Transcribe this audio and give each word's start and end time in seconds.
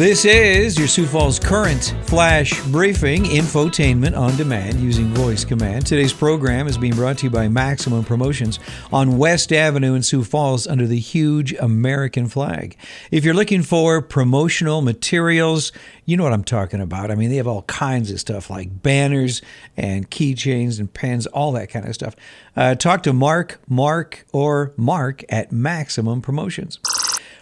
This 0.00 0.24
is 0.24 0.78
your 0.78 0.88
Sioux 0.88 1.04
Falls 1.04 1.38
Current 1.38 1.94
Flash 2.04 2.58
Briefing, 2.68 3.24
infotainment 3.24 4.18
on 4.18 4.34
demand 4.34 4.80
using 4.80 5.12
voice 5.12 5.44
command. 5.44 5.84
Today's 5.84 6.14
program 6.14 6.66
is 6.66 6.78
being 6.78 6.94
brought 6.94 7.18
to 7.18 7.24
you 7.24 7.30
by 7.30 7.48
Maximum 7.48 8.02
Promotions 8.02 8.58
on 8.94 9.18
West 9.18 9.52
Avenue 9.52 9.92
in 9.92 10.02
Sioux 10.02 10.24
Falls 10.24 10.66
under 10.66 10.86
the 10.86 10.98
huge 10.98 11.52
American 11.52 12.28
flag. 12.28 12.78
If 13.10 13.26
you're 13.26 13.34
looking 13.34 13.62
for 13.62 14.00
promotional 14.00 14.80
materials, 14.80 15.70
you 16.06 16.16
know 16.16 16.24
what 16.24 16.32
I'm 16.32 16.44
talking 16.44 16.80
about. 16.80 17.10
I 17.10 17.14
mean, 17.14 17.28
they 17.28 17.36
have 17.36 17.46
all 17.46 17.64
kinds 17.64 18.10
of 18.10 18.18
stuff 18.18 18.48
like 18.48 18.82
banners 18.82 19.42
and 19.76 20.10
keychains 20.10 20.80
and 20.80 20.90
pens, 20.90 21.26
all 21.26 21.52
that 21.52 21.68
kind 21.68 21.86
of 21.86 21.94
stuff. 21.94 22.16
Uh, 22.56 22.74
talk 22.74 23.02
to 23.02 23.12
Mark, 23.12 23.60
Mark, 23.68 24.24
or 24.32 24.72
Mark 24.78 25.24
at 25.28 25.52
Maximum 25.52 26.22
Promotions. 26.22 26.78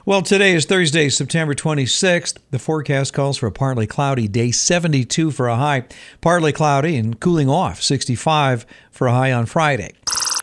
Well, 0.09 0.22
today 0.22 0.54
is 0.54 0.64
Thursday, 0.64 1.11
September 1.11 1.54
26th. 1.54 2.39
The 2.50 2.58
forecast 2.58 3.12
calls 3.12 3.36
for 3.36 3.46
a 3.46 3.53
partly 3.53 3.86
cloudy 3.86 4.26
day, 4.26 4.53
72 4.53 5.30
for 5.30 5.49
a 5.49 5.57
high, 5.57 5.85
partly 6.22 6.50
cloudy 6.50 6.96
and 6.96 7.21
cooling 7.21 7.50
off, 7.50 7.82
65 7.82 8.64
for 8.90 9.07
a 9.07 9.13
high 9.13 9.32
on 9.32 9.44
Friday. 9.44 9.93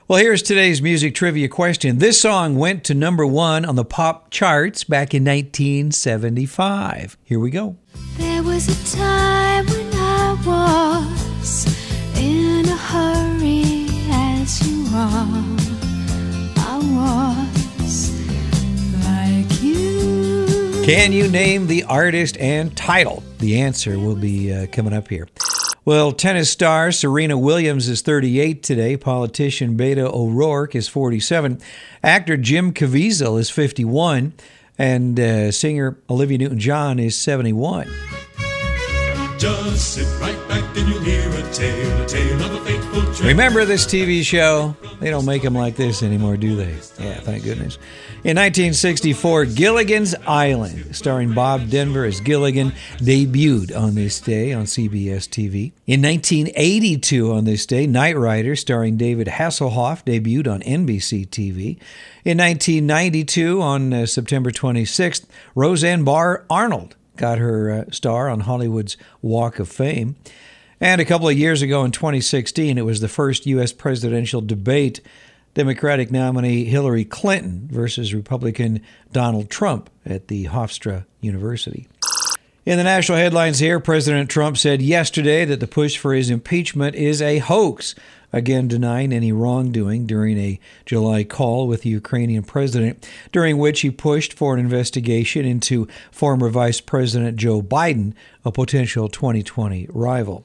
Well, 0.07 0.19
here's 0.19 0.43
today's 0.43 0.83
music 0.83 1.15
trivia 1.15 1.47
question. 1.47 1.97
This 1.97 2.21
song 2.21 2.57
went 2.57 2.83
to 2.83 2.93
number 2.93 3.25
one 3.25 3.65
on 3.65 3.75
the 3.75 3.83
pop 3.83 4.29
charts 4.29 4.83
back 4.83 5.15
in 5.15 5.23
1975. 5.23 7.17
Here 7.23 7.39
we 7.39 7.49
go. 7.49 7.75
There 8.17 8.43
was 8.43 8.67
a 8.67 8.95
time 8.95 9.65
when 9.65 9.93
I 9.95 11.33
was 11.41 11.65
in 12.19 12.69
a 12.69 12.77
hurry 12.77 13.87
as 14.11 14.61
you 14.67 14.85
are. 14.93 15.64
Can 20.85 21.13
you 21.13 21.27
name 21.27 21.65
the 21.65 21.83
artist 21.85 22.37
and 22.37 22.77
title? 22.77 23.23
The 23.39 23.59
answer 23.59 23.97
will 23.97 24.15
be 24.15 24.53
uh, 24.53 24.67
coming 24.67 24.93
up 24.93 25.07
here. 25.07 25.27
Well, 25.83 26.11
tennis 26.11 26.51
star 26.51 26.91
Serena 26.91 27.39
Williams 27.39 27.89
is 27.89 28.03
38 28.03 28.61
today. 28.61 28.95
Politician 28.95 29.75
Beto 29.75 30.13
O'Rourke 30.13 30.75
is 30.75 30.87
47. 30.87 31.59
Actor 32.03 32.37
Jim 32.37 32.71
Caviezel 32.71 33.39
is 33.39 33.49
51. 33.49 34.33
And 34.77 35.19
uh, 35.19 35.51
singer 35.51 35.97
Olivia 36.07 36.37
Newton 36.37 36.59
John 36.59 36.99
is 36.99 37.17
71. 37.17 37.89
Just 39.39 39.95
sit 39.95 40.05
right 40.21 40.47
back 40.47 40.77
and 40.77 40.87
you'll 40.87 40.99
hear 40.99 41.31
a 41.31 41.51
tale 41.51 41.84
Remember 43.35 43.65
this 43.65 43.85
TV 43.85 44.23
show? 44.23 44.77
They 45.01 45.09
don't 45.09 45.25
make 45.25 45.41
them 45.41 45.55
like 45.55 45.75
this 45.75 46.01
anymore, 46.03 46.37
do 46.37 46.55
they? 46.55 46.71
Yeah, 47.03 47.19
thank 47.19 47.43
goodness. 47.43 47.75
In 48.23 48.37
1964, 48.37 49.47
Gilligan's 49.47 50.15
Island, 50.25 50.95
starring 50.95 51.33
Bob 51.33 51.69
Denver 51.69 52.05
as 52.05 52.21
Gilligan, 52.21 52.71
debuted 52.99 53.77
on 53.77 53.93
this 53.93 54.21
day 54.21 54.53
on 54.53 54.63
CBS 54.63 55.27
TV. 55.27 55.73
In 55.85 56.01
1982, 56.01 57.29
on 57.29 57.43
this 57.43 57.65
day, 57.65 57.85
Knight 57.85 58.17
Rider, 58.17 58.55
starring 58.55 58.95
David 58.95 59.27
Hasselhoff, 59.27 60.05
debuted 60.05 60.49
on 60.49 60.61
NBC 60.61 61.27
TV. 61.27 61.77
In 62.23 62.37
1992, 62.37 63.61
on 63.61 63.93
uh, 63.93 64.05
September 64.05 64.49
26th, 64.49 65.25
Roseanne 65.55 66.05
Barr 66.05 66.45
Arnold 66.49 66.95
got 67.17 67.39
her 67.39 67.69
uh, 67.69 67.91
star 67.91 68.29
on 68.29 68.39
Hollywood's 68.39 68.95
Walk 69.21 69.59
of 69.59 69.67
Fame. 69.67 70.15
And 70.81 70.99
a 70.99 71.05
couple 71.05 71.29
of 71.29 71.37
years 71.37 71.61
ago 71.61 71.85
in 71.85 71.91
2016, 71.91 72.77
it 72.77 72.85
was 72.85 72.99
the 72.99 73.07
first 73.07 73.45
U.S. 73.45 73.71
presidential 73.71 74.41
debate. 74.41 75.01
Democratic 75.53 76.11
nominee 76.11 76.65
Hillary 76.65 77.05
Clinton 77.05 77.69
versus 77.71 78.13
Republican 78.13 78.81
Donald 79.13 79.49
Trump 79.49 79.89
at 80.05 80.27
the 80.27 80.45
Hofstra 80.45 81.05
University. 81.21 81.87
In 82.65 82.77
the 82.77 82.83
national 82.83 83.19
headlines 83.19 83.59
here, 83.59 83.79
President 83.79 84.29
Trump 84.29 84.57
said 84.57 84.81
yesterday 84.81 85.45
that 85.45 85.61
the 85.61 85.67
push 85.67 85.97
for 85.97 86.13
his 86.13 86.29
impeachment 86.29 86.95
is 86.95 87.21
a 87.21 87.37
hoax, 87.37 87.95
again 88.33 88.67
denying 88.67 89.13
any 89.13 89.31
wrongdoing 89.31 90.05
during 90.05 90.37
a 90.37 90.59
July 90.85 91.23
call 91.23 91.67
with 91.67 91.83
the 91.83 91.89
Ukrainian 91.89 92.43
president, 92.43 93.07
during 93.31 93.57
which 93.57 93.81
he 93.81 93.91
pushed 93.91 94.33
for 94.33 94.55
an 94.55 94.59
investigation 94.59 95.45
into 95.45 95.87
former 96.11 96.49
Vice 96.49 96.81
President 96.81 97.37
Joe 97.37 97.61
Biden, 97.61 98.13
a 98.43 98.51
potential 98.51 99.07
2020 99.07 99.87
rival. 99.91 100.43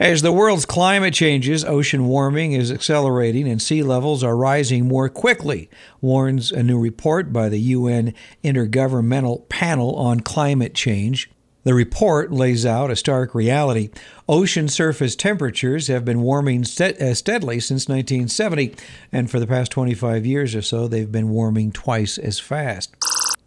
As 0.00 0.22
the 0.22 0.32
world's 0.32 0.64
climate 0.64 1.12
changes, 1.12 1.62
ocean 1.62 2.06
warming 2.06 2.52
is 2.52 2.72
accelerating 2.72 3.46
and 3.46 3.60
sea 3.60 3.82
levels 3.82 4.24
are 4.24 4.34
rising 4.34 4.88
more 4.88 5.10
quickly, 5.10 5.68
warns 6.00 6.50
a 6.50 6.62
new 6.62 6.80
report 6.80 7.34
by 7.34 7.50
the 7.50 7.60
UN 7.60 8.14
Intergovernmental 8.42 9.46
Panel 9.50 9.94
on 9.96 10.20
Climate 10.20 10.74
Change. 10.74 11.30
The 11.64 11.74
report 11.74 12.32
lays 12.32 12.64
out 12.64 12.90
a 12.90 12.96
stark 12.96 13.34
reality. 13.34 13.90
Ocean 14.26 14.68
surface 14.68 15.14
temperatures 15.14 15.88
have 15.88 16.06
been 16.06 16.22
warming 16.22 16.62
uh, 16.62 17.12
steadily 17.12 17.60
since 17.60 17.86
1970, 17.86 18.74
and 19.12 19.30
for 19.30 19.38
the 19.38 19.46
past 19.46 19.70
25 19.70 20.24
years 20.24 20.54
or 20.54 20.62
so, 20.62 20.88
they've 20.88 21.12
been 21.12 21.28
warming 21.28 21.72
twice 21.72 22.16
as 22.16 22.40
fast. 22.40 22.98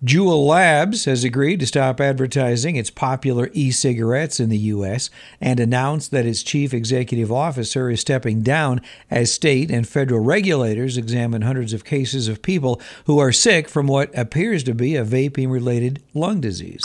Juul 0.03 0.45
Labs 0.45 1.05
has 1.05 1.23
agreed 1.23 1.61
to 1.61 1.65
stop 1.65 2.01
advertising 2.01 2.75
its 2.75 2.89
popular 2.89 3.49
e 3.53 3.71
cigarettes 3.71 4.37
in 4.37 4.49
the 4.49 4.57
U.S. 4.57 5.09
and 5.39 5.61
announced 5.61 6.11
that 6.11 6.25
its 6.25 6.43
chief 6.43 6.73
executive 6.73 7.31
officer 7.31 7.89
is 7.89 8.01
stepping 8.01 8.41
down 8.41 8.81
as 9.09 9.31
state 9.31 9.71
and 9.71 9.87
federal 9.87 10.19
regulators 10.19 10.97
examine 10.97 11.43
hundreds 11.43 11.71
of 11.71 11.85
cases 11.85 12.27
of 12.27 12.41
people 12.41 12.81
who 13.05 13.17
are 13.17 13.31
sick 13.31 13.69
from 13.69 13.87
what 13.87 14.11
appears 14.13 14.61
to 14.65 14.73
be 14.73 14.97
a 14.97 15.05
vaping 15.05 15.49
related 15.49 16.03
lung 16.13 16.41
disease. 16.41 16.83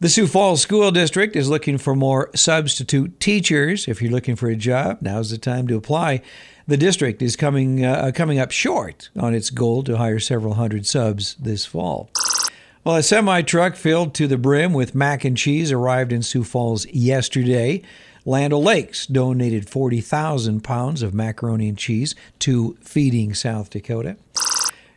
The 0.00 0.10
Sioux 0.10 0.26
Falls 0.26 0.60
School 0.60 0.90
District 0.90 1.34
is 1.36 1.48
looking 1.48 1.78
for 1.78 1.96
more 1.96 2.28
substitute 2.34 3.20
teachers. 3.20 3.88
If 3.88 4.02
you're 4.02 4.12
looking 4.12 4.36
for 4.36 4.50
a 4.50 4.56
job, 4.56 4.98
now's 5.00 5.30
the 5.30 5.38
time 5.38 5.66
to 5.68 5.76
apply. 5.76 6.20
The 6.66 6.76
district 6.76 7.22
is 7.22 7.36
coming 7.36 7.86
uh, 7.86 8.12
coming 8.14 8.38
up 8.38 8.50
short 8.50 9.08
on 9.18 9.34
its 9.34 9.48
goal 9.48 9.82
to 9.84 9.96
hire 9.96 10.20
several 10.20 10.54
hundred 10.54 10.84
subs 10.84 11.36
this 11.36 11.64
fall. 11.64 12.10
Well, 12.84 12.96
a 12.96 13.02
semi 13.02 13.40
truck 13.40 13.76
filled 13.76 14.12
to 14.16 14.26
the 14.26 14.36
brim 14.36 14.74
with 14.74 14.94
mac 14.94 15.24
and 15.24 15.34
cheese 15.34 15.72
arrived 15.72 16.12
in 16.12 16.20
Sioux 16.20 16.44
Falls 16.44 16.84
yesterday. 16.88 17.80
Land 18.26 18.52
O'Lakes 18.52 19.06
donated 19.06 19.70
40,000 19.70 20.62
pounds 20.62 21.00
of 21.02 21.14
macaroni 21.14 21.70
and 21.70 21.78
cheese 21.78 22.14
to 22.40 22.76
Feeding 22.82 23.32
South 23.32 23.70
Dakota. 23.70 24.18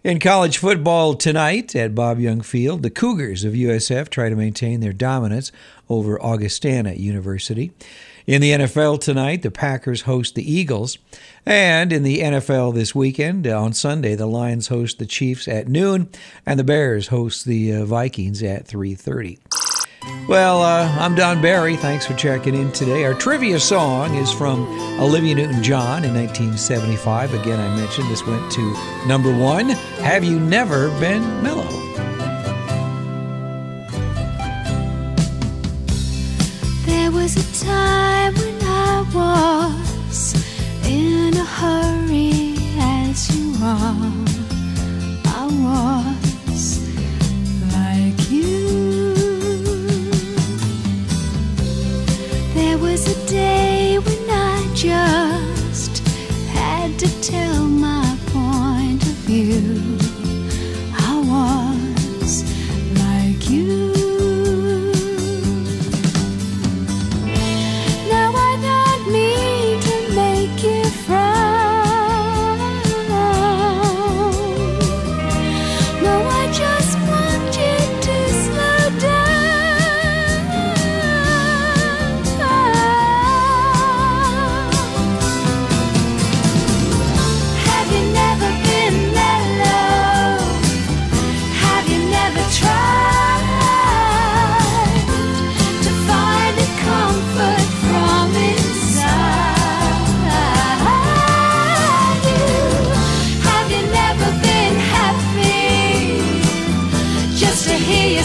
In 0.03 0.19
college 0.19 0.57
football 0.57 1.13
tonight 1.13 1.77
at 1.77 1.95
Bob 1.95 2.19
Young 2.19 2.41
Field, 2.41 2.83
the 2.83 2.89
Cougars 2.89 3.45
of 3.45 3.53
USF 3.53 4.09
try 4.09 4.27
to 4.27 4.35
maintain 4.35 4.81
their 4.81 4.91
dominance 4.91 5.53
over 5.87 6.21
Augustana 6.21 6.91
University. 6.91 7.71
In 8.27 8.41
the 8.41 8.51
NFL 8.51 8.99
tonight, 8.99 9.41
the 9.41 9.49
Packers 9.49 10.01
host 10.01 10.35
the 10.35 10.43
Eagles. 10.43 10.97
And 11.45 11.93
in 11.93 12.03
the 12.03 12.19
NFL 12.19 12.73
this 12.73 12.93
weekend, 12.93 13.47
uh, 13.47 13.57
on 13.57 13.71
Sunday, 13.71 14.15
the 14.15 14.25
Lions 14.25 14.67
host 14.67 14.99
the 14.99 15.05
Chiefs 15.05 15.47
at 15.47 15.69
noon, 15.69 16.09
and 16.45 16.59
the 16.59 16.65
Bears 16.65 17.07
host 17.07 17.45
the 17.45 17.73
uh, 17.73 17.85
Vikings 17.85 18.43
at 18.43 18.67
3:30. 18.67 19.39
Well, 20.27 20.61
uh, 20.61 20.93
I'm 20.99 21.15
Don 21.15 21.41
Barry. 21.41 21.77
Thanks 21.77 22.05
for 22.05 22.15
checking 22.15 22.53
in 22.53 22.69
today. 22.73 23.05
Our 23.05 23.13
trivia 23.13 23.61
song 23.61 24.13
is 24.15 24.29
from 24.29 24.67
Olivia 24.99 25.35
Newton 25.35 25.63
John 25.63 26.03
in 26.03 26.13
1975. 26.13 27.33
Again, 27.33 27.61
I 27.61 27.73
mentioned 27.77 28.11
this 28.11 28.27
went 28.27 28.51
to 28.51 29.07
number 29.07 29.33
one. 29.33 29.69
Have 30.03 30.25
you 30.25 30.37
never 30.37 30.89
been 30.99 31.23
mellow? 31.41 31.63
There 36.85 37.09
was 37.09 37.37
a 37.37 37.65
time 37.65 38.16
was 39.17 40.19
in 40.85 41.35
a 41.35 41.47
hurry 41.59 42.55
as 42.79 43.17
you 43.33 43.45
are. 43.63 44.13
I 45.41 45.43
was 45.65 46.63
like 47.75 48.19
you. 48.29 49.13
There 52.53 52.77
was 52.77 53.01
a 53.15 53.17
day 53.27 53.97
when 53.97 54.29
I 54.29 54.57
just 54.75 55.93
had 56.59 56.99
to 56.99 57.09
tell 57.21 57.63
my 57.87 58.07
point 58.33 59.01
of 59.03 59.15
view. 59.25 60.06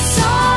Song. 0.03 0.52